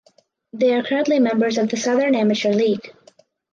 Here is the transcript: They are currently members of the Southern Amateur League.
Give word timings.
They 0.51 0.73
are 0.73 0.81
currently 0.81 1.19
members 1.19 1.59
of 1.59 1.69
the 1.69 1.77
Southern 1.77 2.15
Amateur 2.15 2.51
League. 2.51 2.91